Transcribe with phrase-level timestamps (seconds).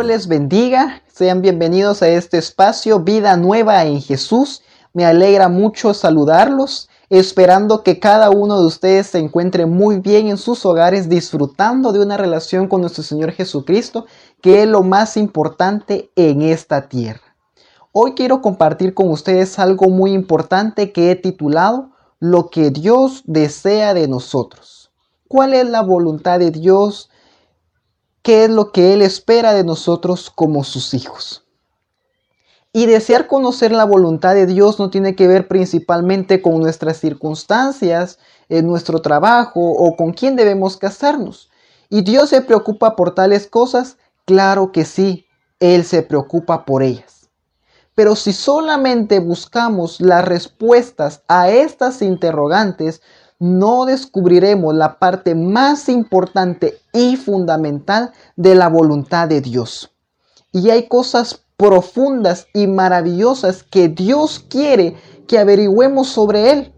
[0.00, 1.02] Dios les bendiga.
[1.12, 4.62] Sean bienvenidos a este espacio Vida Nueva en Jesús.
[4.94, 10.38] Me alegra mucho saludarlos, esperando que cada uno de ustedes se encuentre muy bien en
[10.38, 14.06] sus hogares, disfrutando de una relación con nuestro Señor Jesucristo,
[14.40, 17.36] que es lo más importante en esta tierra.
[17.92, 23.92] Hoy quiero compartir con ustedes algo muy importante que he titulado Lo que Dios desea
[23.92, 24.92] de nosotros.
[25.28, 27.10] ¿Cuál es la voluntad de Dios?
[28.30, 31.44] Qué es lo que Él espera de nosotros como sus hijos.
[32.72, 38.20] Y desear conocer la voluntad de Dios no tiene que ver principalmente con nuestras circunstancias,
[38.48, 41.50] en nuestro trabajo o con quién debemos casarnos.
[41.88, 43.96] ¿Y Dios se preocupa por tales cosas?
[44.26, 45.26] Claro que sí,
[45.58, 47.28] Él se preocupa por ellas.
[47.96, 53.02] Pero si solamente buscamos las respuestas a estas interrogantes,
[53.40, 59.90] no descubriremos la parte más importante y fundamental de la voluntad de Dios.
[60.52, 64.96] Y hay cosas profundas y maravillosas que Dios quiere
[65.26, 66.74] que averigüemos sobre Él.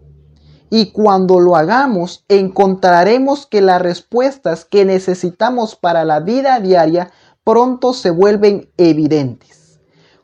[0.69, 7.11] Y cuando lo hagamos, encontraremos que las respuestas que necesitamos para la vida diaria
[7.43, 9.79] pronto se vuelven evidentes.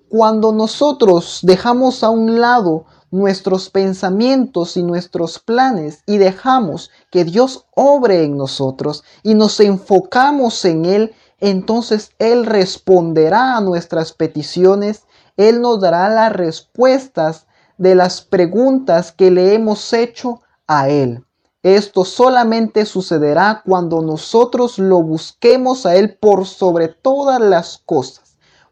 [0.07, 7.65] Cuando nosotros dejamos a un lado nuestros pensamientos y nuestros planes y dejamos que Dios
[7.75, 15.03] obre en nosotros y nos enfocamos en Él, entonces Él responderá a nuestras peticiones,
[15.37, 21.25] Él nos dará las respuestas de las preguntas que le hemos hecho a Él.
[21.63, 28.28] Esto solamente sucederá cuando nosotros lo busquemos a Él por sobre todas las cosas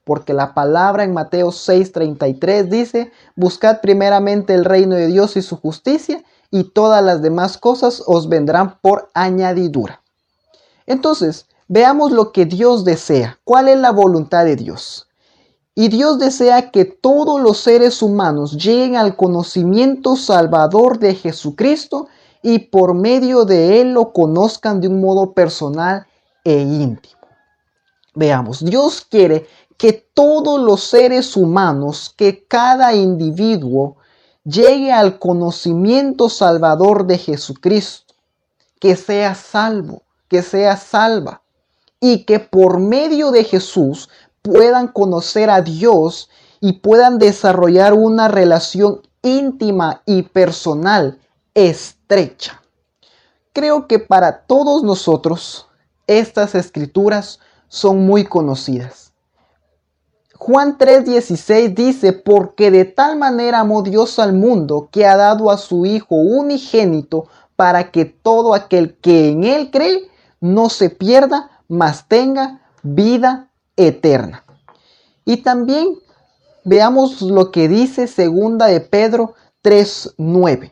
[0.07, 5.57] porque la palabra en Mateo 6:33 dice, buscad primeramente el reino de Dios y su
[5.57, 10.01] justicia, y todas las demás cosas os vendrán por añadidura.
[10.85, 15.09] Entonces, veamos lo que Dios desea, cuál es la voluntad de Dios.
[15.75, 22.07] Y Dios desea que todos los seres humanos lleguen al conocimiento salvador de Jesucristo
[22.41, 26.07] y por medio de Él lo conozcan de un modo personal
[26.45, 27.17] e íntimo.
[28.15, 29.45] Veamos, Dios quiere
[29.77, 33.97] que todos los seres humanos, que cada individuo
[34.43, 38.15] llegue al conocimiento salvador de Jesucristo,
[38.79, 41.41] que sea salvo, que sea salva,
[41.99, 44.09] y que por medio de Jesús
[44.41, 51.19] puedan conocer a Dios y puedan desarrollar una relación íntima y personal
[51.53, 52.61] estrecha.
[53.53, 55.67] Creo que para todos nosotros
[56.05, 59.06] estas escrituras son muy conocidas.
[60.39, 65.57] Juan 3:16 dice, porque de tal manera amó Dios al mundo que ha dado a
[65.57, 67.25] su Hijo unigénito
[67.55, 70.09] para que todo aquel que en Él cree
[70.39, 74.45] no se pierda, mas tenga vida eterna.
[75.25, 75.87] Y también
[76.63, 79.33] veamos lo que dice segunda de Pedro
[79.63, 80.71] 3:9.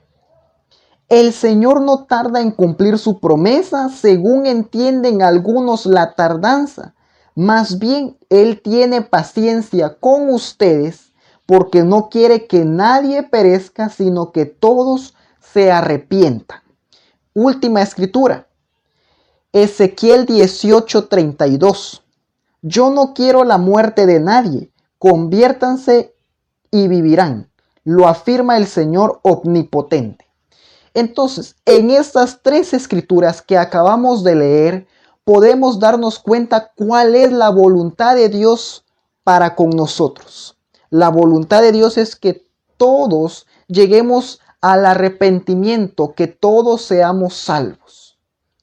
[1.09, 6.94] El Señor no tarda en cumplir su promesa, según entienden algunos la tardanza
[7.35, 11.13] más bien, Él tiene paciencia con ustedes
[11.45, 16.61] porque no quiere que nadie perezca, sino que todos se arrepientan.
[17.33, 18.47] Última escritura.
[19.51, 22.01] Ezequiel 18:32.
[22.61, 24.71] Yo no quiero la muerte de nadie.
[24.97, 26.15] Conviértanse
[26.71, 27.51] y vivirán.
[27.83, 30.25] Lo afirma el Señor omnipotente.
[30.93, 34.87] Entonces, en estas tres escrituras que acabamos de leer,
[35.25, 38.85] podemos darnos cuenta cuál es la voluntad de Dios
[39.23, 40.57] para con nosotros.
[40.91, 42.47] La voluntad de Dios es que
[42.77, 48.19] todos lleguemos al arrepentimiento, que todos seamos salvos.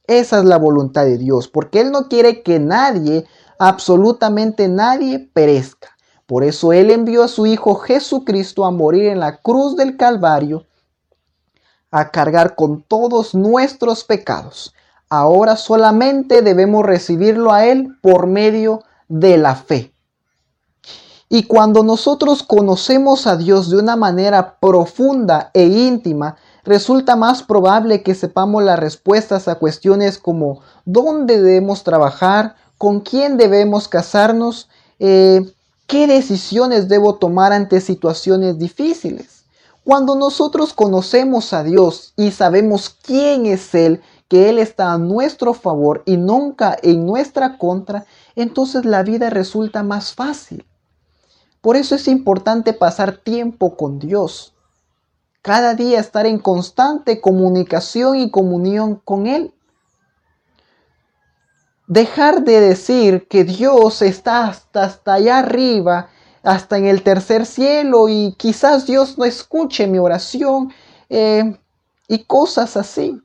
[0.07, 3.27] Esa es la voluntad de Dios, porque Él no quiere que nadie,
[3.59, 5.97] absolutamente nadie, perezca.
[6.27, 10.65] Por eso Él envió a su Hijo Jesucristo a morir en la cruz del Calvario,
[11.91, 14.73] a cargar con todos nuestros pecados
[15.15, 19.93] Ahora solamente debemos recibirlo a Él por medio de la fe.
[21.29, 28.03] Y cuando nosotros conocemos a Dios de una manera profunda e íntima, resulta más probable
[28.03, 35.43] que sepamos las respuestas a cuestiones como dónde debemos trabajar, con quién debemos casarnos, eh,
[35.87, 39.45] qué decisiones debo tomar ante situaciones difíciles.
[39.85, 44.01] Cuando nosotros conocemos a Dios y sabemos quién es Él
[44.33, 49.83] que Él está a nuestro favor y nunca en nuestra contra, entonces la vida resulta
[49.83, 50.65] más fácil.
[51.61, 54.55] Por eso es importante pasar tiempo con Dios.
[55.43, 59.53] Cada día estar en constante comunicación y comunión con Él.
[61.87, 66.09] dejar de decir que Dios está hasta, allá arriba,
[66.43, 70.73] hasta en el tercer cielo y quizás Dios no escuche mi oración
[71.11, 71.55] eh,
[72.09, 73.23] y cosas así.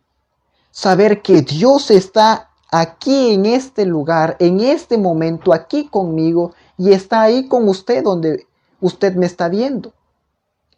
[0.71, 7.21] Saber que Dios está aquí en este lugar, en este momento, aquí conmigo y está
[7.21, 8.45] ahí con usted donde
[8.79, 9.93] usted me está viendo.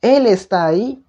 [0.02, 1.04] Él está ahí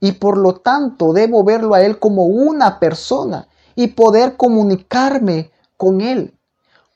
[0.00, 6.00] y por lo tanto debo verlo a Él como una persona y poder comunicarme con
[6.00, 6.36] Él.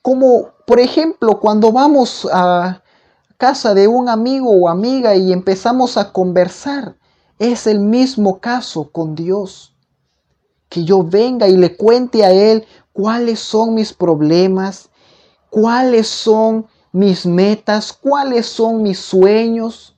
[0.03, 2.83] Como por ejemplo cuando vamos a
[3.37, 6.97] casa de un amigo o amiga y empezamos a conversar,
[7.39, 9.74] es el mismo caso con Dios.
[10.75, 14.91] Que yo venga y le cuente a Él cuáles son mis problemas,
[15.49, 19.97] cuáles son mis metas, cuáles son mis sueños,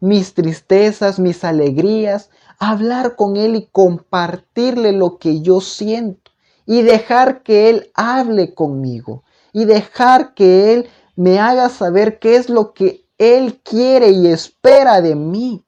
[0.00, 2.28] mis tristezas, mis alegrías,
[2.58, 6.32] hablar con Él y compartirle lo que yo siento
[6.66, 9.22] y dejar que Él hable conmigo
[9.52, 15.02] y dejar que Él me haga saber qué es lo que Él quiere y espera
[15.02, 15.64] de mí.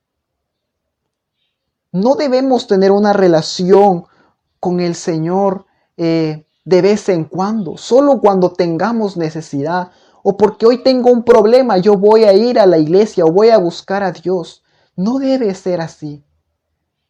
[1.93, 4.07] No debemos tener una relación
[4.63, 5.67] con el Señor
[5.97, 9.91] eh, de vez en cuando, solo cuando tengamos necesidad,
[10.23, 13.49] o porque hoy tengo un problema, yo voy a ir a la iglesia o voy
[13.49, 14.63] a buscar a Dios.
[14.95, 16.25] No debe ser así.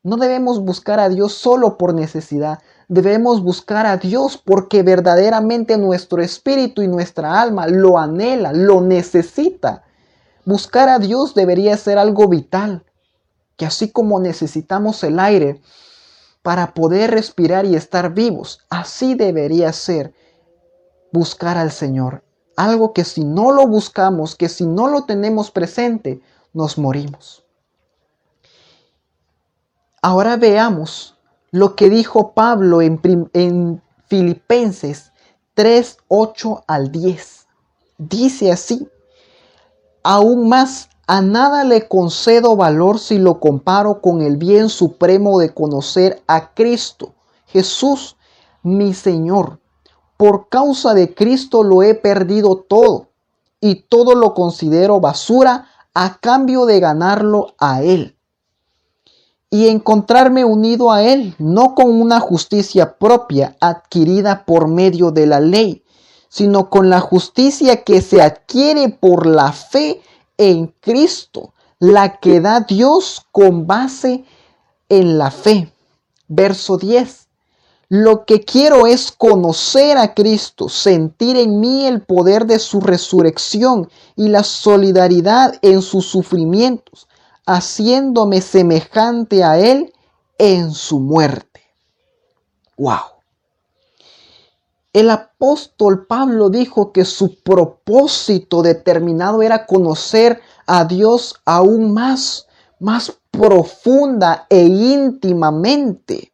[0.02, 2.60] No debemos buscar a Dios solo por necesidad.
[2.88, 9.84] Debemos buscar a Dios porque verdaderamente nuestro espíritu y nuestra alma lo anhela, lo necesita.
[10.46, 12.86] Buscar a Dios debería ser algo vital,
[13.58, 15.60] que así como necesitamos el aire
[16.42, 20.12] para poder respirar y estar vivos, así debería ser
[21.12, 22.22] buscar al Señor
[22.56, 26.20] algo que si no lo buscamos, que si no lo tenemos presente,
[26.52, 27.44] nos morimos.
[30.00, 31.16] Ahora veamos
[31.50, 33.00] lo que dijo Pablo en,
[33.32, 35.12] en Filipenses
[35.54, 37.46] 3, 8 al 10.
[37.98, 38.88] Dice así,
[40.02, 45.52] aún más, a nada le concedo valor si lo comparo con el bien supremo de
[45.52, 47.12] conocer a Cristo,
[47.48, 48.16] Jesús,
[48.62, 49.58] mi Señor
[50.22, 53.08] por causa de Cristo lo he perdido todo
[53.60, 58.16] y todo lo considero basura a cambio de ganarlo a Él.
[59.50, 65.40] Y encontrarme unido a Él, no con una justicia propia adquirida por medio de la
[65.40, 65.82] ley,
[66.28, 70.00] sino con la justicia que se adquiere por la fe
[70.36, 74.24] en Cristo, la que da Dios con base
[74.88, 75.72] en la fe.
[76.28, 77.28] Verso 10.
[77.88, 83.90] Lo que quiero es conocer a Cristo, sentir en mí el poder de su resurrección
[84.16, 87.06] y la solidaridad en sus sufrimientos,
[87.46, 89.92] haciéndome semejante a Él
[90.38, 91.60] en su muerte.
[92.78, 93.21] ¡Wow!
[94.92, 102.46] El apóstol Pablo dijo que su propósito determinado era conocer a Dios aún más,
[102.78, 106.32] más profunda e íntimamente.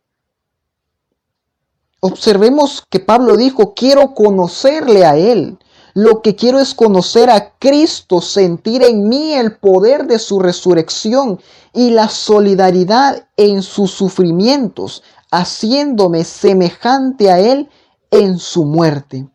[2.01, 5.59] Observemos que Pablo dijo, quiero conocerle a Él.
[5.95, 11.41] Lo que quiero es conocer a Cristo, sentir en mí el poder de su resurrección
[11.73, 17.69] y la solidaridad en sus sufrimientos, haciéndome semejante a Él
[18.11, 19.29] en su muerte.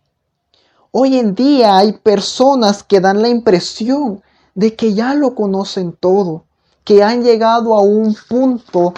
[0.92, 4.22] Hoy en día hay personas que dan la impresión
[4.56, 6.46] de que ya lo conocen todo,
[6.84, 8.94] que han llegado a un punto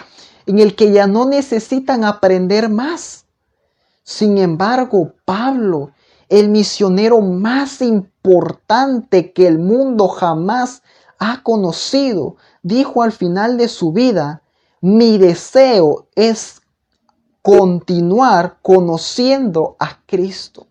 [0.45, 3.25] en el que ya no necesitan aprender más
[4.07, 5.89] sin embargo, Pablo,
[6.29, 10.83] el misionero más importante que el mundo jamás
[11.17, 14.43] ha conocido, dijo al final de su vida,
[14.79, 16.61] mi deseo es
[17.45, 20.65] continuar conociendo a Cristo,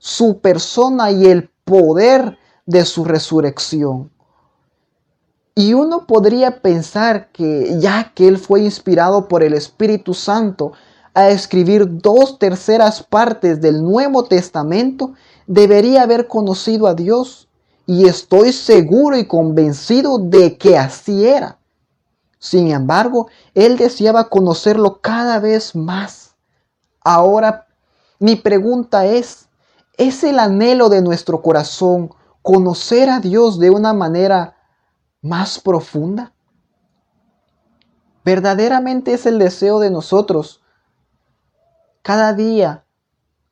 [0.00, 4.10] su persona y el poder de su resurrección.
[5.54, 10.72] Y uno podría pensar que ya que él fue inspirado por el Espíritu Santo,
[11.14, 15.12] a escribir dos terceras partes del Nuevo Testamento,
[15.46, 17.48] debería haber conocido a Dios.
[17.86, 21.60] Y estoy seguro y convencido de que así era.
[22.42, 26.34] Sin embargo, él deseaba conocerlo cada vez más.
[27.00, 27.68] Ahora,
[28.18, 29.48] mi pregunta es,
[29.96, 32.10] ¿es el anhelo de nuestro corazón
[32.42, 34.56] conocer a Dios de una manera
[35.20, 36.32] más profunda?
[38.24, 40.64] ¿Verdaderamente es el deseo de nosotros
[42.02, 42.84] cada día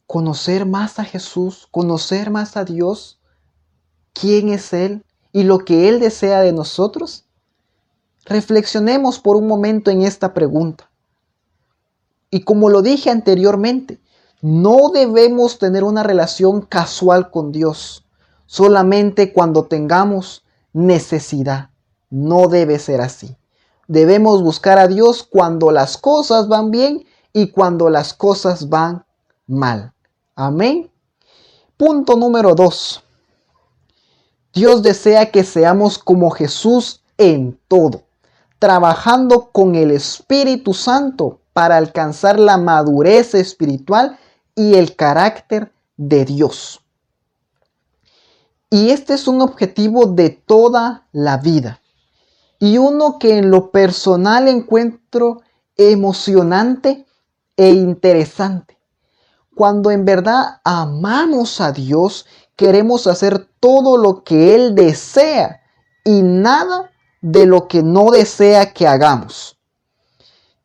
[0.09, 3.20] conocer más a Jesús, conocer más a Dios,
[4.14, 7.29] quién es Él y lo que Él desea de nosotros?
[8.26, 10.90] Reflexionemos por un momento en esta pregunta.
[12.30, 14.00] Y como lo dije anteriormente,
[14.42, 18.06] No debemos tener una relación casual con Dios,
[18.46, 21.68] solamente cuando tengamos necesidad.
[22.08, 23.36] No debe ser así.
[23.86, 29.04] Debemos buscar a Dios cuando las cosas van bien y cuando las cosas van
[29.46, 29.92] mal.
[30.34, 30.90] Amén.
[31.76, 33.02] Punto número dos.
[34.54, 38.04] Dios desea que seamos como Jesús en todo,
[38.60, 44.18] trabajando con el Espíritu Santo para alcanzar la madurez espiritual
[44.54, 46.80] y el carácter de Dios.
[48.70, 51.80] Y este es un objetivo de toda la vida.
[52.60, 55.40] Y uno que en lo personal encuentro
[55.76, 57.06] emocionante
[57.56, 58.78] e interesante.
[59.56, 62.26] Cuando en verdad amamos a Dios,
[62.56, 65.62] queremos hacer todo lo que Él desea
[66.04, 66.90] y nada
[67.20, 69.58] de lo que no desea que hagamos.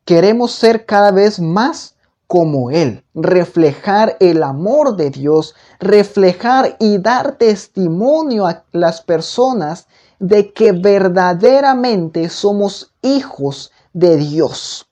[0.04, 1.96] Queremos ser cada vez más
[2.26, 9.86] como Él, reflejar el amor de Dios, reflejar y dar testimonio a las personas
[10.18, 14.88] de que verdaderamente somos hijos de Dios.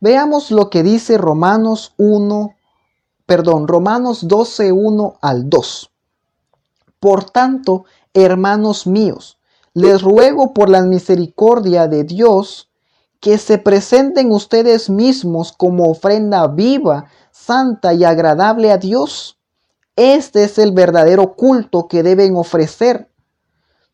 [0.00, 2.54] Veamos lo que dice Romanos 1,
[3.26, 5.90] perdón, Romanos 12, 1 al 2.
[6.98, 9.38] Por tanto, hermanos míos,
[9.74, 12.70] les ruego por la misericordia de Dios
[13.20, 19.38] que se presenten ustedes mismos como ofrenda viva, santa y agradable a Dios.
[19.94, 23.08] Este es el verdadero culto que deben ofrecer.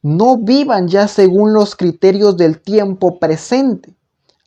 [0.00, 3.94] No vivan ya según los criterios del tiempo presente.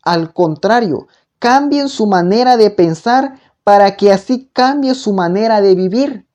[0.01, 1.07] Al contrario,
[1.37, 6.25] cambien su manera de pensar para que así cambie su manera de vivir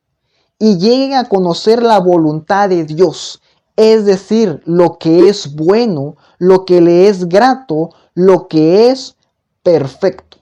[0.58, 3.42] y lleguen a conocer la voluntad de Dios,
[3.76, 9.16] es decir, lo que es bueno, lo que le es grato, lo que es
[9.62, 10.38] perfecto.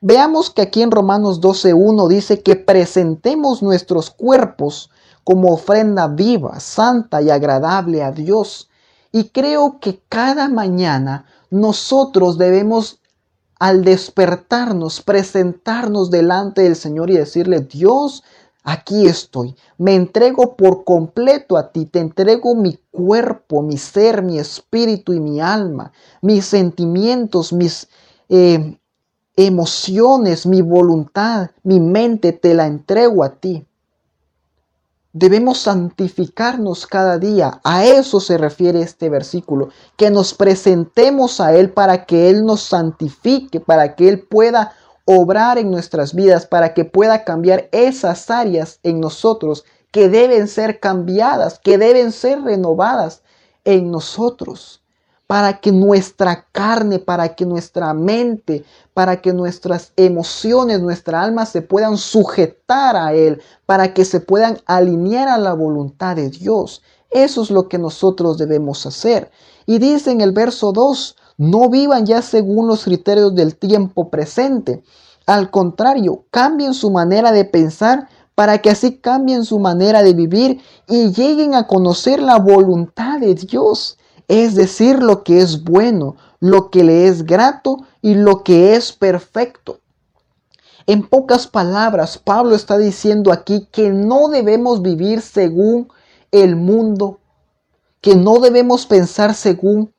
[0.00, 4.90] Veamos que aquí en Romanos 12.1 dice que presentemos nuestros cuerpos
[5.22, 8.68] como ofrenda viva, santa y agradable a Dios.
[9.12, 12.98] Y creo que cada mañana nosotros debemos
[13.60, 18.24] al despertarnos, presentarnos delante del Señor y decirle, Dios,
[18.62, 24.38] aquí estoy, me entrego por completo a ti, te entrego mi cuerpo, mi ser, mi
[24.38, 27.88] espíritu y mi alma, mis sentimientos, mis
[28.28, 28.78] eh,
[29.36, 33.66] emociones, mi voluntad, mi mente, te la entrego a ti.
[35.14, 37.60] Debemos santificarnos cada día.
[37.64, 39.68] A eso se refiere este versículo.
[39.96, 44.72] Que nos presentemos a Él para que Él nos santifique, para que Él pueda
[45.04, 50.80] obrar en nuestras vidas, para que pueda cambiar esas áreas en nosotros que deben ser
[50.80, 53.22] cambiadas, que deben ser renovadas
[53.64, 54.82] en nosotros
[55.32, 61.62] para que nuestra carne, para que nuestra mente, para que nuestras emociones, nuestra alma se
[61.62, 66.82] puedan sujetar a Él, para que se puedan alinear a la voluntad de Dios.
[67.10, 69.30] Eso es lo que nosotros debemos hacer.
[69.64, 74.82] Y dice en el verso 2, no vivan ya según los criterios del tiempo presente.
[75.26, 80.60] Al contrario, cambien su manera de pensar para que así cambien su manera de vivir
[80.88, 86.70] y lleguen a conocer la voluntad de Dios es decir, lo que es bueno, lo
[86.70, 89.80] que le es grato y lo que es perfecto.
[90.86, 95.88] En pocas palabras, Pablo está diciendo aquí que no debemos vivir según
[96.30, 97.20] el mundo,
[98.00, 99.92] que no debemos pensar según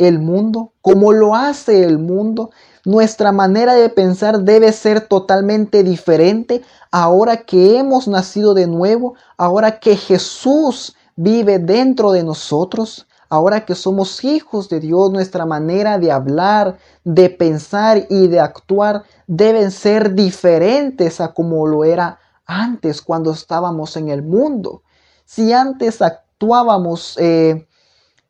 [0.00, 2.50] el mundo, como lo hace el mundo.
[2.84, 9.78] Nuestra manera de pensar debe ser totalmente diferente ahora que hemos nacido de nuevo, ahora
[9.78, 13.06] que Jesús vive dentro de nosotros.
[13.28, 19.04] Ahora que somos hijos de Dios, nuestra manera de hablar, de pensar y de actuar
[19.28, 24.82] deben ser diferentes a como lo era antes cuando estábamos en el mundo.
[25.24, 27.68] Si antes actuábamos eh,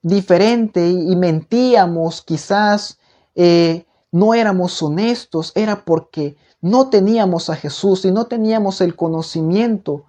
[0.03, 2.99] diferente y mentíamos, quizás
[3.35, 10.05] eh, no éramos honestos, era porque no teníamos a Jesús y no teníamos el conocimiento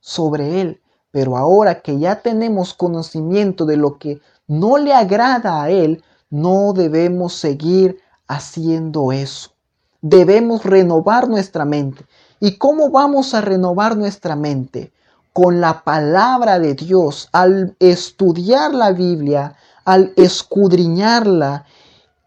[0.00, 0.80] sobre Él.
[1.10, 6.72] Pero ahora que ya tenemos conocimiento de lo que no le agrada a Él, no
[6.74, 9.50] debemos seguir haciendo eso.
[10.00, 12.04] Debemos renovar nuestra mente.
[12.40, 14.92] ¿Y cómo vamos a renovar nuestra mente?
[15.40, 19.54] Con la palabra de Dios, al estudiar la Biblia,
[19.84, 21.64] al escudriñarla,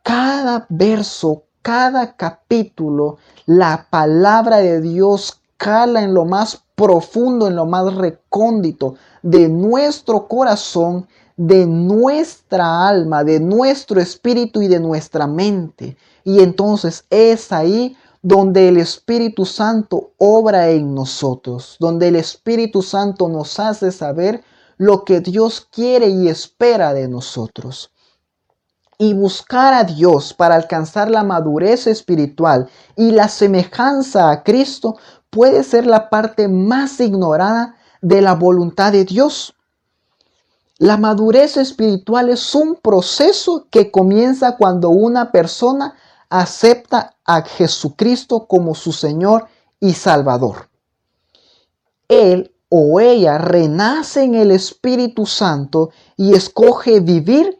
[0.01, 7.65] cada verso, cada capítulo, la palabra de Dios cala en lo más profundo, en lo
[7.65, 15.97] más recóndito de nuestro corazón, de nuestra alma, de nuestro espíritu y de nuestra mente.
[16.23, 23.27] Y entonces es ahí donde el Espíritu Santo obra en nosotros, donde el Espíritu Santo
[23.27, 24.43] nos hace saber
[24.77, 27.91] lo que Dios quiere y espera de nosotros.
[28.97, 34.97] Y buscar a Dios para alcanzar la madurez espiritual y la semejanza a Cristo
[35.31, 39.55] puede ser la parte más ignorada de la voluntad de Dios.
[40.77, 45.95] La madurez espiritual es un proceso que comienza cuando una persona
[46.29, 49.47] acepta a Jesucristo como su Señor
[49.79, 50.69] y Salvador.
[52.07, 57.57] Él o ella renace en el Espíritu Santo y escoge vivir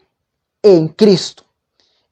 [0.63, 1.43] en Cristo.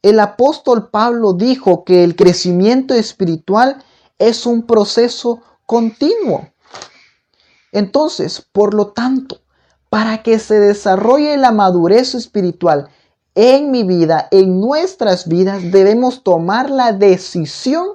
[0.01, 3.84] El apóstol Pablo dijo que el crecimiento espiritual
[4.18, 6.50] es un proceso continuo.
[7.72, 9.41] Entonces, por lo tanto,
[9.89, 12.89] para que se desarrolle la madurez espiritual
[13.36, 17.88] en mi vida, en nuestras vidas, debemos tomar la decisión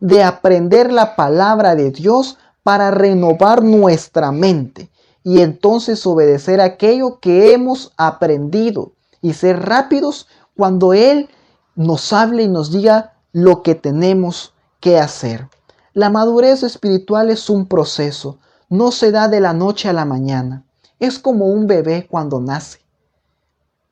[0.00, 4.90] de aprender la palabra de Dios para renovar nuestra mente
[5.24, 10.26] y entonces obedecer aquello que hemos aprendido y ser rápidos
[10.56, 11.28] cuando Él
[11.74, 15.48] nos hable y nos diga lo que tenemos que hacer.
[15.92, 20.64] La madurez espiritual es un proceso, no se da de la noche a la mañana.
[20.98, 22.80] Es como un bebé cuando nace.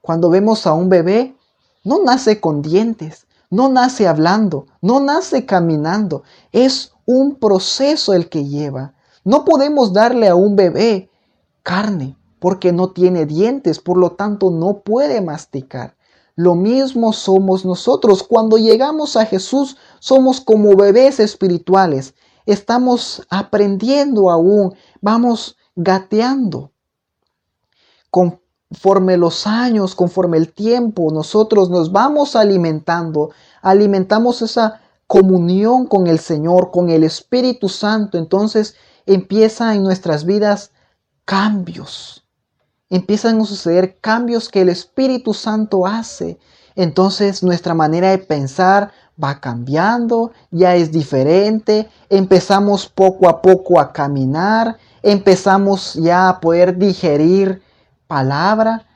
[0.06, 1.34] Cuando vemos a un bebé,
[1.82, 6.22] no nace con dientes, no nace hablando, no nace caminando.
[6.52, 8.94] Es un proceso el que lleva.
[9.24, 11.10] No podemos darle a un bebé
[11.64, 15.96] carne porque no tiene dientes, por lo tanto no puede masticar.
[16.36, 18.22] Lo mismo somos nosotros.
[18.22, 22.14] Cuando llegamos a Jesús, somos como bebés espirituales.
[22.46, 26.70] Estamos aprendiendo aún, vamos gateando.
[28.68, 33.30] Conforme los años, conforme el tiempo, nosotros nos vamos alimentando,
[33.62, 38.74] alimentamos esa comunión con el Señor, con el Espíritu Santo, entonces
[39.06, 40.72] empieza en nuestras vidas
[41.24, 42.24] cambios.
[42.90, 46.38] Empiezan a suceder cambios que el Espíritu Santo hace.
[46.74, 53.92] Entonces nuestra manera de pensar va cambiando, ya es diferente, empezamos poco a poco a
[53.92, 57.62] caminar, empezamos ya a poder digerir
[58.06, 58.86] palabra.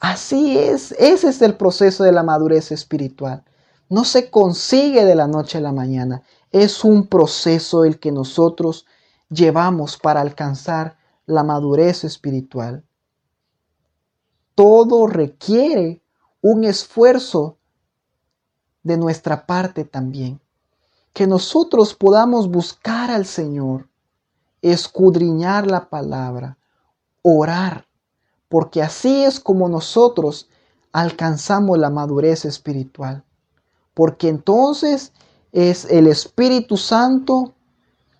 [0.00, 3.44] Así es, ese es el proceso de la madurez espiritual.
[3.88, 6.22] No se consigue de la noche a la mañana.
[6.50, 8.86] Es un proceso el que nosotros
[9.28, 12.84] llevamos para alcanzar la madurez espiritual.
[14.54, 16.02] Todo requiere
[16.40, 17.58] un esfuerzo
[18.82, 20.40] de nuestra parte también.
[21.12, 23.88] Que nosotros podamos buscar al Señor,
[24.62, 26.58] escudriñar la palabra,
[27.24, 27.86] orar,
[28.48, 30.48] porque así es como nosotros
[30.92, 33.24] alcanzamos la madurez espiritual.
[33.94, 35.12] Porque entonces
[35.52, 37.54] es el Espíritu Santo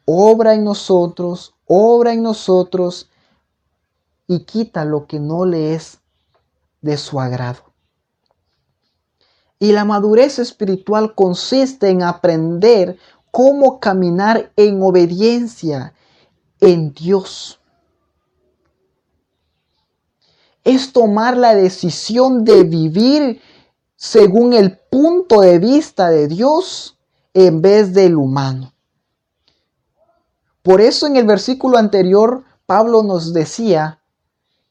[0.06, 3.10] obra en nosotros, obra en nosotros
[4.26, 6.00] y quita lo que no le es
[6.80, 7.60] de su agrado.
[9.58, 12.98] Y la madurez espiritual consiste en aprender
[13.30, 15.94] cómo caminar en obediencia
[16.60, 17.60] en Dios
[20.64, 23.40] es tomar la decisión de vivir
[23.96, 26.98] según el punto de vista de Dios
[27.34, 28.72] en vez del humano.
[30.62, 34.00] Por eso en el versículo anterior Pablo nos decía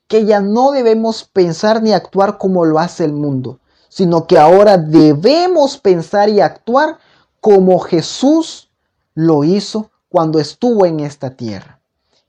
[0.08, 4.78] que ya no debemos pensar ni actuar como lo hace el mundo, sino que ahora
[4.78, 6.98] debemos pensar y actuar
[7.40, 8.72] como Jesús
[9.14, 11.80] lo hizo cuando estuvo en esta tierra.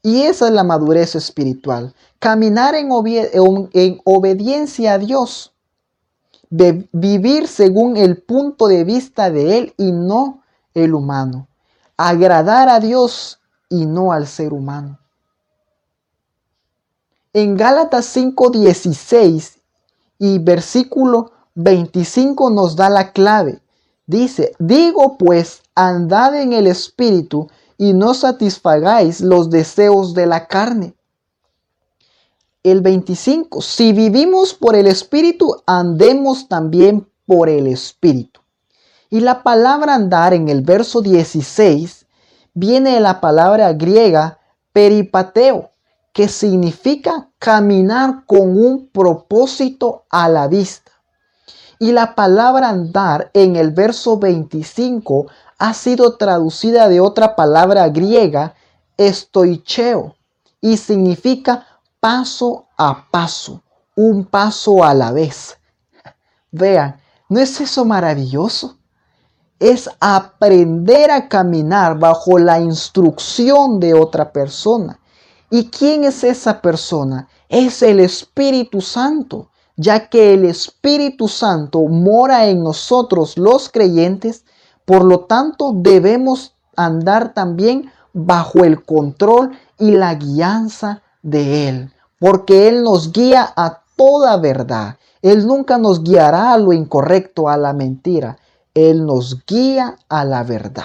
[0.05, 1.95] Y esa es la madurez espiritual.
[2.19, 2.91] Caminar en,
[4.05, 5.55] obediencia a Dios.
[6.51, 10.43] Vivir según el punto de vista de Él y no
[10.75, 11.49] el humano.
[11.97, 13.41] Agradar a Dios
[13.71, 14.99] y no al ser humano.
[17.33, 19.57] En Gálatas 5:16
[20.19, 23.63] y versículo 25 nos da la clave.
[24.07, 30.95] Dice, digo pues, andad en el Espíritu y no satisfagáis los deseos de la carne.
[32.63, 33.61] El 25.
[33.61, 38.41] Si vivimos por el Espíritu, andemos también por el Espíritu.
[39.11, 42.07] Y la palabra andar en el verso 16
[42.55, 44.39] viene de la palabra griega
[44.73, 45.71] peripateo,
[46.13, 50.93] que significa caminar con un propósito a la vista.
[51.79, 55.27] Y la palabra andar en el verso 25
[55.59, 58.55] ha sido traducida de otra palabra griega,
[58.97, 60.15] estoicheo,
[60.61, 61.67] y significa
[62.01, 63.63] paso a paso,
[63.95, 65.59] un paso a la vez.
[66.51, 68.77] Vean, ¿no es eso maravilloso?
[69.59, 75.01] es aprender a caminar bajo la instrucción de otra persona.
[75.51, 77.29] ¿Y quién es esa persona?
[77.49, 84.45] Es el Espíritu Santo, ya que el Espíritu Santo mora en nosotros los creyentes,
[84.85, 92.69] por lo tanto debemos andar también bajo el control y la guianza de Él, porque
[92.69, 94.97] Él nos guía a toda verdad.
[95.23, 98.39] Él nunca nos guiará a lo incorrecto, a la mentira.
[98.75, 100.85] Él nos guía a la verdad.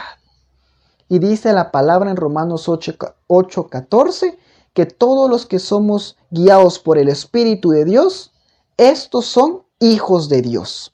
[1.09, 4.39] Y dice la palabra en Romanos 8, 14
[4.73, 8.31] que todos los que somos guiados por el Espíritu de Dios,
[8.77, 10.93] estos son hijos de Dios.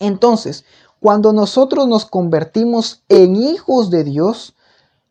[0.00, 0.64] Entonces,
[1.00, 4.54] cuando nosotros nos convertimos en hijos de Dios,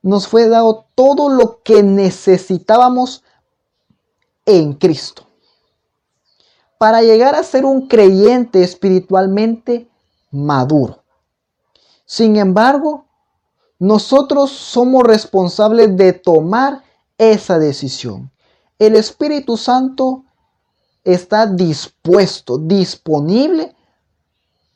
[0.02, 3.23] nos fue dado todo lo que necesitábamos
[4.45, 5.23] en Cristo.
[6.78, 9.89] Para llegar a ser un creyente espiritualmente
[10.32, 11.04] maduro.
[12.06, 13.06] Sin embargo,
[13.80, 16.84] nosotros somos responsables de tomar
[17.17, 18.32] esa decisión.
[18.80, 20.23] El Espíritu Santo
[21.04, 23.76] está dispuesto, disponible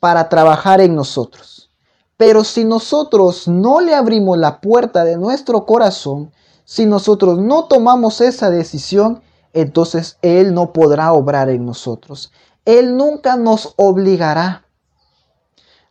[0.02, 1.70] para trabajar en nosotros.
[2.16, 6.32] Pero si nosotros no le abrimos la puerta de nuestro corazón,
[6.64, 12.32] si nosotros no tomamos esa decisión, entonces Él no podrá obrar en nosotros.
[12.64, 14.66] Él nunca nos obligará.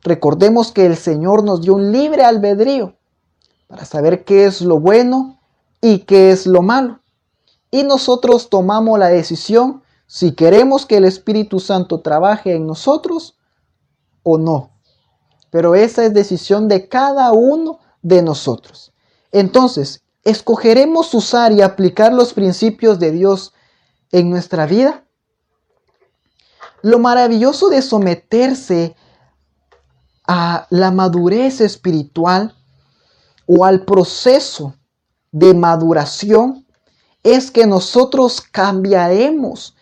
[0.04, 2.97] Recordemos que el Señor nos dio un libre albedrío
[3.67, 5.39] para saber qué es lo bueno
[5.80, 7.00] y qué es lo malo.
[7.71, 13.38] Y nosotros tomamos la decisión si queremos que el Espíritu Santo trabaje en nosotros
[14.23, 14.71] o no.
[15.49, 18.93] Pero esa es decisión de cada uno de nosotros.
[19.31, 23.53] Entonces, ¿escogeremos usar y aplicar los principios de Dios
[24.12, 25.03] en nuestra vida?
[26.81, 28.95] Lo maravilloso de someterse
[30.27, 32.55] a la madurez espiritual
[33.45, 34.75] o al proceso
[35.31, 36.65] de maduración
[37.23, 39.75] es que nosotros cambiaremos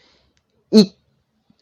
[0.71, 0.95] y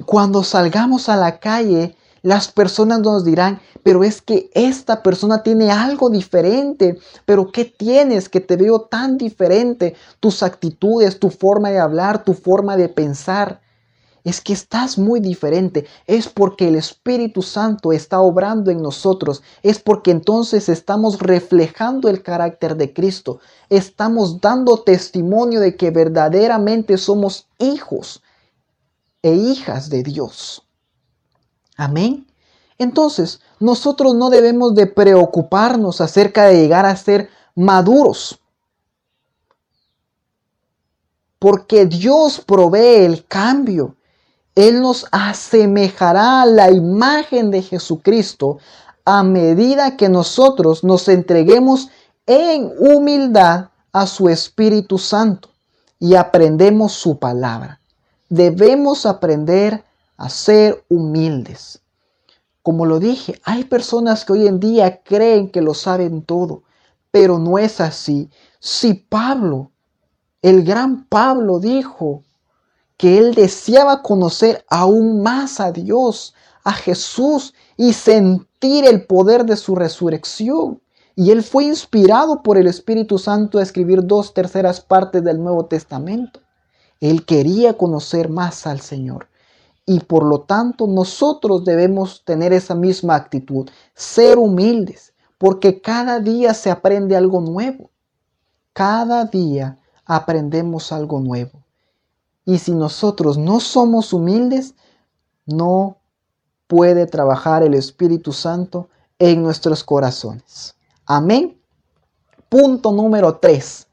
[0.05, 5.71] cuando salgamos a la calle las personas nos dirán, pero es que esta persona tiene
[5.71, 9.95] algo diferente, pero ¿qué tienes que te veo tan diferente?
[10.19, 13.61] Tus actitudes, tu forma de hablar, tu forma de pensar
[14.29, 15.85] es que estás muy diferente.
[16.05, 19.41] Es porque el Espíritu Santo está obrando en nosotros.
[19.63, 23.39] Es porque entonces estamos reflejando el carácter de Cristo.
[23.69, 28.21] Estamos dando testimonio de que verdaderamente somos hijos
[29.21, 30.66] e hijas de Dios.
[31.77, 32.27] Amén.
[32.79, 38.39] Entonces, nosotros no debemos de preocuparnos acerca de llegar a ser maduros.
[41.39, 43.95] Porque Dios provee el cambio.
[44.55, 48.57] Él nos asemejará a la imagen de Jesucristo
[49.05, 51.89] a medida que nosotros nos entreguemos
[52.25, 55.49] en humildad a su Espíritu Santo
[55.99, 57.79] y aprendemos su palabra.
[58.29, 59.83] Debemos aprender
[60.17, 61.81] a ser humildes.
[62.61, 66.63] Como lo dije, hay personas que hoy en día creen que lo saben todo,
[67.11, 68.29] pero no es así.
[68.59, 69.71] Si Pablo,
[70.41, 72.23] el gran Pablo dijo,
[72.97, 79.55] que él deseaba conocer aún más a Dios, a Jesús y sentir el poder de
[79.55, 80.81] su resurrección.
[81.15, 85.65] Y él fue inspirado por el Espíritu Santo a escribir dos terceras partes del Nuevo
[85.65, 86.41] Testamento.
[86.99, 89.27] Él quería conocer más al Señor.
[89.89, 96.53] Y por lo tanto nosotros debemos tener esa misma actitud, ser humildes, porque cada día
[96.53, 97.89] se aprende algo nuevo.
[98.73, 101.63] Cada día aprendemos algo nuevo.
[102.43, 104.75] Y si nosotros no somos humildes,
[105.45, 105.97] no
[106.67, 110.75] puede trabajar el Espíritu Santo en nuestros corazones.
[111.05, 111.59] Amén.
[112.49, 113.87] Punto número 3.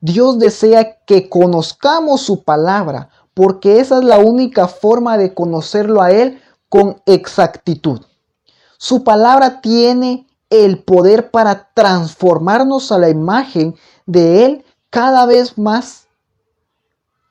[0.00, 6.10] Dios desea que conozcamos su palabra, porque esa es la única forma de conocerlo a
[6.10, 8.02] Él con exactitud.
[8.76, 16.06] Su palabra tiene el poder para transformarnos a la imagen de Él cada vez más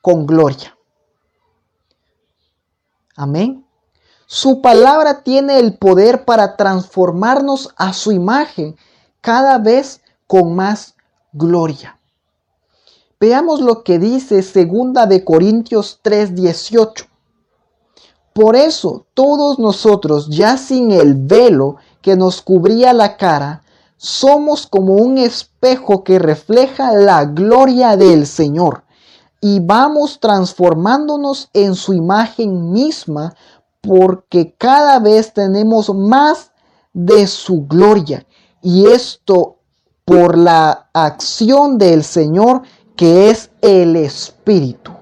[0.00, 0.76] con gloria.
[3.14, 3.64] Amén.
[4.26, 8.74] Su palabra tiene el poder para transformarnos a su imagen
[9.20, 10.96] cada vez con más
[11.32, 11.99] gloria.
[13.22, 17.04] Veamos lo que dice segunda de Corintios 3:18.
[18.32, 23.62] Por eso todos nosotros, ya sin el velo que nos cubría la cara,
[23.98, 28.84] somos como un espejo que refleja la gloria del Señor
[29.42, 33.34] y vamos transformándonos en su imagen misma
[33.82, 36.52] porque cada vez tenemos más
[36.94, 38.26] de su gloria.
[38.62, 39.56] Y esto
[40.06, 42.62] por la acción del Señor
[43.00, 44.92] que es el Espíritu.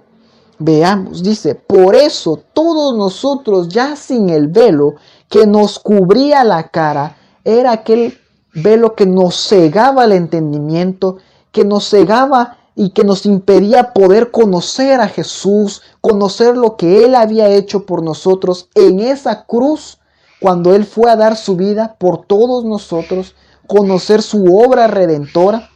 [0.60, 4.94] Veamos, dice, por eso todos nosotros ya sin el velo
[5.28, 8.16] que nos cubría la cara, era aquel
[8.54, 11.16] velo que nos cegaba el entendimiento,
[11.50, 17.16] que nos cegaba y que nos impedía poder conocer a Jesús, conocer lo que Él
[17.16, 19.98] había hecho por nosotros en esa cruz,
[20.40, 23.34] cuando Él fue a dar su vida por todos nosotros,
[23.66, 25.70] conocer su obra redentora.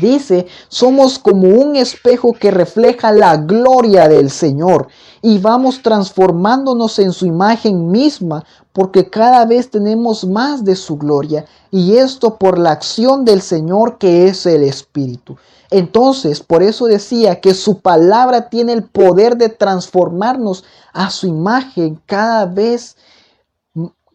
[0.00, 4.88] Dice, somos como un espejo que refleja la gloria del Señor
[5.22, 11.44] y vamos transformándonos en su imagen misma porque cada vez tenemos más de su gloria
[11.70, 15.36] y esto por la acción del Señor que es el Espíritu.
[15.70, 22.00] Entonces, por eso decía que su palabra tiene el poder de transformarnos a su imagen
[22.06, 22.96] cada vez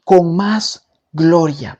[0.04, 1.79] con más gloria.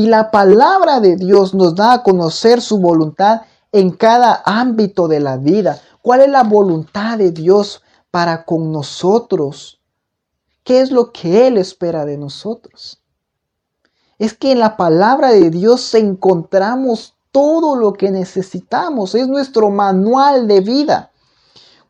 [0.00, 5.20] Y la palabra de Dios nos da a conocer su voluntad en cada ámbito de
[5.20, 5.78] la vida.
[6.00, 9.78] ¿Cuál es la voluntad de Dios para con nosotros?
[10.64, 13.02] ¿Qué es lo que Él espera de nosotros?
[14.18, 19.14] Es que en la palabra de Dios encontramos todo lo que necesitamos.
[19.14, 21.10] Es nuestro manual de vida.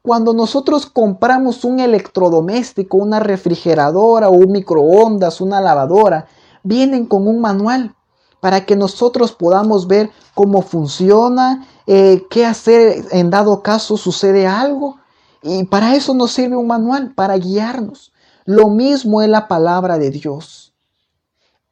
[0.03, 6.27] Cuando nosotros compramos un electrodoméstico, una refrigeradora, un microondas, una lavadora,
[6.65, 7.95] vienen con un manual
[8.41, 14.99] para que nosotros podamos ver cómo funciona, eh, qué hacer en dado caso sucede algo.
[15.43, 18.13] Y para eso nos sirve un manual, para guiarnos.
[18.45, 20.73] Lo mismo es la palabra de Dios.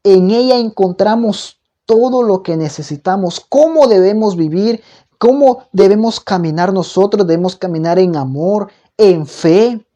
[0.04, 4.82] En ella encontramos todo lo que necesitamos, cómo debemos vivir,
[5.18, 9.86] cómo debemos caminar nosotros, debemos caminar en amor, en fe,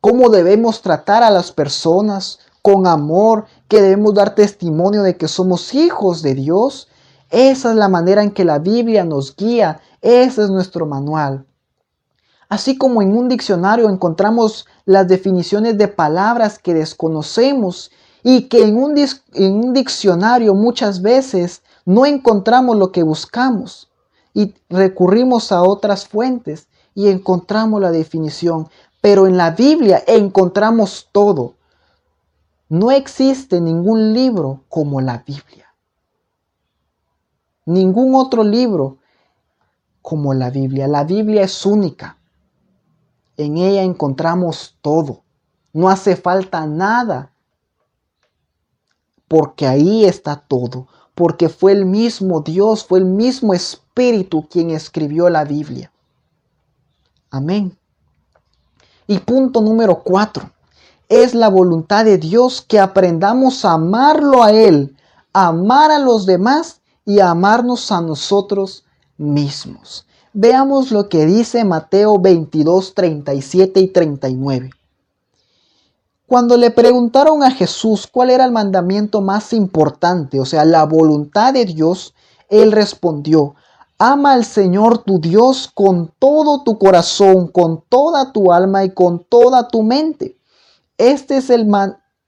[0.00, 5.72] cómo debemos tratar a las personas, con amor, que debemos dar testimonio de que somos
[5.72, 6.88] hijos de Dios.
[7.30, 9.80] Esa es la manera en que la Biblia nos guía.
[10.02, 11.46] Ese es nuestro manual.
[12.50, 17.90] Así como en un diccionario encontramos las definiciones de palabras que desconocemos
[18.22, 18.94] y que en un,
[19.32, 23.88] en un diccionario muchas veces no encontramos lo que buscamos
[24.34, 28.68] y recurrimos a otras fuentes y encontramos la definición.
[29.00, 31.54] Pero en la Biblia encontramos todo.
[32.72, 35.74] No existe ningún libro como la Biblia.
[37.66, 38.96] Ningún otro libro
[40.00, 40.88] como la Biblia.
[40.88, 42.16] La Biblia es única.
[43.36, 45.22] En ella encontramos todo.
[45.74, 47.34] No hace falta nada.
[49.28, 50.88] Porque ahí está todo.
[51.14, 55.92] Porque fue el mismo Dios, fue el mismo Espíritu quien escribió la Biblia.
[57.28, 57.76] Amén.
[59.06, 60.50] Y punto número cuatro
[61.12, 64.96] es la voluntad de Dios que aprendamos a amarlo a Él,
[65.34, 68.84] a amar a los demás y a amarnos a nosotros
[69.18, 70.06] mismos.
[70.32, 74.70] Veamos lo que dice Mateo 22, 37 y 39.
[76.26, 81.52] Cuando le preguntaron a Jesús cuál era el mandamiento más importante, o sea, la voluntad
[81.52, 82.14] de Dios,
[82.48, 83.54] Él respondió,
[83.98, 89.22] ama al Señor tu Dios con todo tu corazón, con toda tu alma y con
[89.24, 90.38] toda tu mente.
[91.02, 91.68] Este es el,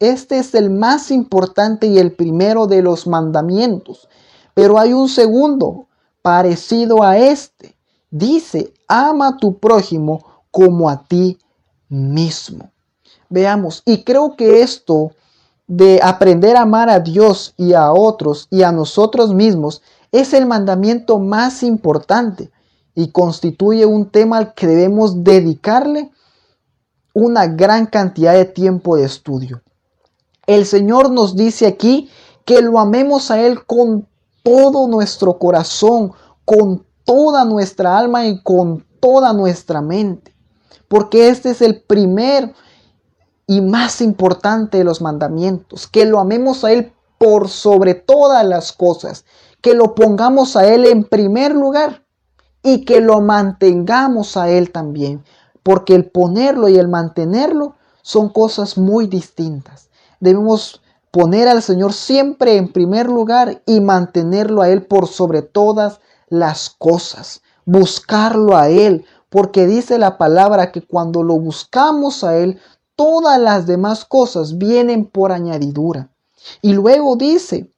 [0.01, 4.09] este es el más importante y el primero de los mandamientos.
[4.53, 5.87] Pero hay un segundo
[6.23, 7.77] parecido a este.
[8.11, 11.39] Dice, ama a tu prójimo como a ti
[11.89, 12.69] mismo.
[13.29, 15.13] Veamos, y creo que esto
[15.69, 20.47] de aprender a amar a Dios y a otros y a nosotros mismos es el
[20.47, 22.51] mandamiento más importante
[22.97, 26.11] y constituye un tema al que debemos dedicarle
[27.15, 29.63] una gran cantidad de tiempo de estudio.
[30.47, 32.11] El Señor nos dice aquí
[32.45, 34.07] que lo amemos a Él con
[34.43, 36.13] todo nuestro corazón,
[36.45, 40.35] con toda nuestra alma y con toda nuestra mente.
[40.89, 42.53] Porque este es el primer
[43.47, 48.73] y más importante de los mandamientos, que lo amemos a Él por sobre todas las
[48.73, 49.25] cosas,
[49.63, 52.05] que lo pongamos a Él en primer lugar
[52.63, 55.23] y que lo mantengamos a Él también
[55.65, 59.89] porque el ponerlo y el mantenerlo son cosas muy distintas.
[60.21, 66.01] Debemos poner al Señor siempre en primer lugar y mantenerlo a Él por sobre todas
[66.29, 67.43] las cosas.
[67.65, 72.61] Buscarlo a Él, porque dice la palabra que cuando lo buscamos a Él,
[72.95, 76.11] todas las demás cosas vienen por añadidura.
[76.61, 77.71] Y luego dice,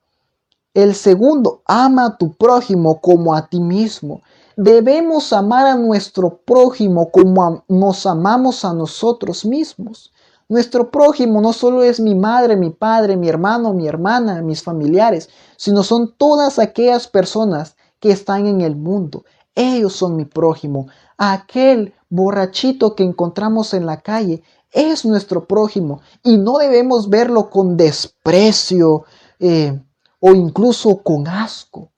[0.75, 4.23] el segundo, ama a tu prójimo como a ti mismo.
[4.59, 10.15] Debemos amar a nuestro prójimo como nos amamos a nosotros mismos.
[10.49, 15.29] Nuestro prójimo no solo es mi madre, mi padre, mi hermano, mi hermana, mis familiares,
[15.59, 19.27] sino son todas aquellas personas que están en el mundo.
[19.55, 20.87] Ellos son mi prójimo.
[21.19, 24.43] Aquel borrachito que encontramos en la calle
[24.73, 29.05] es nuestro prójimo y no debemos verlo con desprecio
[29.39, 29.79] eh,
[30.19, 31.91] o incluso con asco,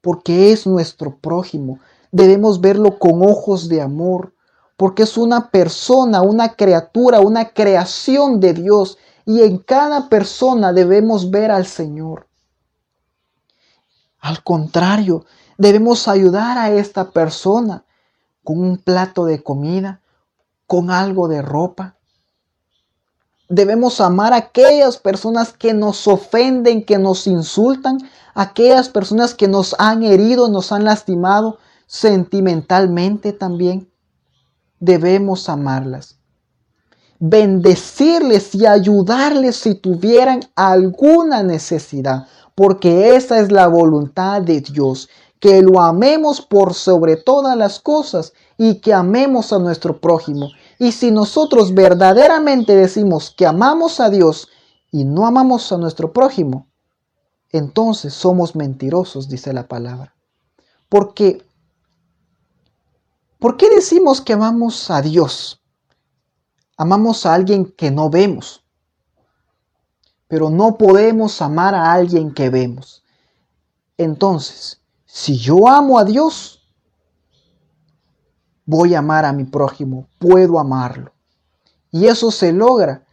[0.00, 1.80] porque es nuestro prójimo.
[2.16, 4.32] Debemos verlo con ojos de amor,
[4.78, 11.30] porque es una persona, una criatura, una creación de Dios y en cada persona debemos
[11.30, 12.26] ver al Señor.
[14.18, 15.26] Al contrario,
[15.58, 17.84] debemos ayudar a esta persona
[18.42, 20.00] con un plato de comida,
[20.66, 21.96] con algo de ropa.
[23.50, 27.98] Debemos amar a aquellas personas que nos ofenden, que nos insultan,
[28.32, 33.90] aquellas personas que nos han herido, nos han lastimado sentimentalmente también.
[34.80, 36.16] Debemos amarlas.
[37.18, 45.08] Bendecirles y ayudarles si tuvieran alguna necesidad, porque esa es la voluntad de Dios
[45.40, 50.50] que lo amemos por sobre todas las cosas y que amemos a nuestro prójimo.
[50.78, 54.48] Y si nosotros verdaderamente decimos que amamos a Dios
[54.90, 56.66] y no amamos a nuestro prójimo,
[57.52, 60.14] entonces somos mentirosos, dice la palabra.
[60.88, 61.42] Porque,
[63.38, 65.62] ¿por qué decimos que amamos a Dios?
[66.76, 68.64] Amamos a alguien que no vemos,
[70.28, 73.02] pero no podemos amar a alguien que vemos.
[73.96, 76.62] Entonces, si yo amo a Dios,
[78.66, 81.12] voy a amar a mi prójimo, puedo amarlo.
[81.90, 83.06] Y eso se logra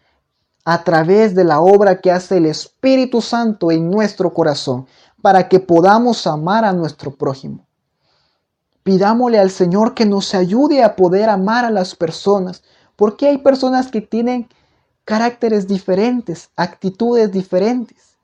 [0.66, 4.88] a través de la obra que hace el Espíritu Santo en nuestro corazón,
[5.22, 7.66] para que podamos amar a nuestro prójimo.
[8.84, 12.64] Pidámosle al Señor que nos ayude a poder amar a las personas,
[12.96, 14.50] porque hay personas que tienen
[15.06, 18.18] caracteres diferentes, actitudes diferentes.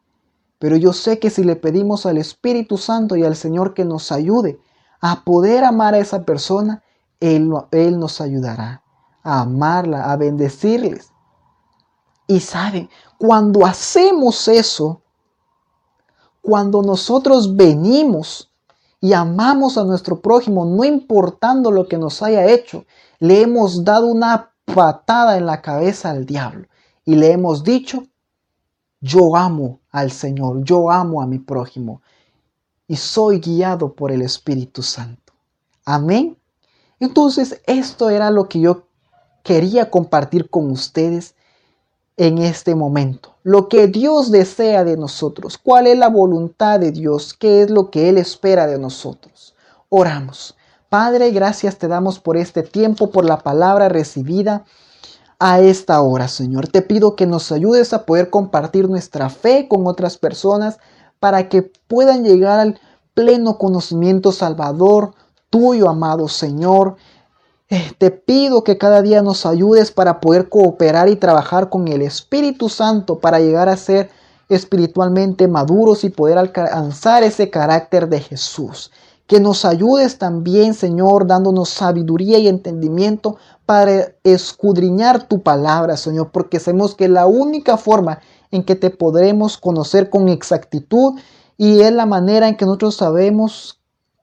[0.59, 4.11] Pero yo sé que si le pedimos al Espíritu Santo y al Señor que nos
[4.11, 4.59] ayude
[4.99, 6.83] a poder amar a esa persona,
[7.21, 8.83] Él, Él nos ayudará
[9.23, 11.11] a amarla, a bendecirles.
[12.27, 15.01] Y saben, cuando hacemos eso,
[16.41, 18.48] cuando nosotros venimos
[19.01, 22.85] y amamos a nuestro prójimo, no importando lo que nos haya hecho,
[23.19, 26.67] le hemos dado una patada en la cabeza al diablo
[27.05, 28.03] y le hemos dicho,
[29.01, 32.01] yo amo al Señor, yo amo a mi prójimo
[32.87, 35.33] y soy guiado por el Espíritu Santo.
[35.85, 36.37] Amén.
[36.99, 38.87] Entonces, esto era lo que yo
[39.43, 41.35] quería compartir con ustedes
[42.17, 43.28] en este momento.
[43.43, 47.89] Lo que Dios desea de nosotros, cuál es la voluntad de Dios, qué es lo
[47.89, 49.55] que Él espera de nosotros.
[49.87, 50.55] Oramos.
[50.89, 54.65] Padre, gracias te damos por este tiempo, por la palabra recibida
[55.39, 56.67] a esta hora, Señor.
[56.67, 60.79] Te pido que nos ayudes a poder compartir nuestra fe con otras personas
[61.19, 62.79] para que puedan llegar al
[63.13, 65.13] pleno conocimiento salvador
[65.49, 66.97] tuyo, amado Señor.
[67.71, 72.01] Eh, te pido que cada día nos ayudes para poder cooperar y trabajar con el
[72.01, 74.09] Espíritu Santo para llegar a ser
[74.49, 78.91] espiritualmente maduros y poder alcanzar ese carácter de Jesús.
[79.27, 86.59] Que nos ayudes también, Señor, dándonos sabiduría y entendimiento para escudriñar tu palabra, Señor, porque
[86.59, 91.19] sabemos que la única forma en que te podremos conocer con exactitud
[91.55, 93.78] y es la manera en que nosotros sabemos,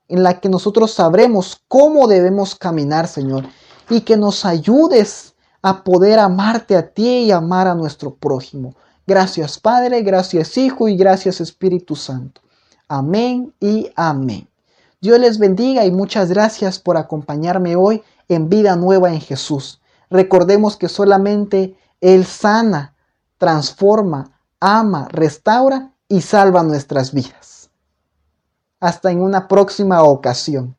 [0.09, 3.45] en la que nosotros sabremos cómo debemos caminar, Señor,
[3.89, 8.73] y que nos ayudes a poder amarte a ti y amar a nuestro prójimo.
[9.05, 12.41] Gracias Padre, gracias Hijo y gracias Espíritu Santo.
[12.87, 14.47] Amén y amén.
[15.01, 19.79] Dios les bendiga y muchas gracias por acompañarme hoy en vida nueva en Jesús.
[20.09, 22.95] Recordemos que solamente Él sana,
[23.37, 27.56] transforma, ama, restaura y salva nuestras vidas.
[28.79, 30.76] Hasta en una próxima ocasión.